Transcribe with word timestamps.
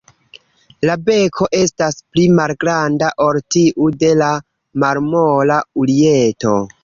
La 0.89 0.93
beko 1.09 1.47
estas 1.57 1.99
pli 2.15 2.23
malgranda 2.39 3.11
ol 3.27 3.39
tiu 3.55 3.91
de 4.05 4.11
la 4.23 4.31
Marmora 4.85 5.61
urieto. 5.85 6.57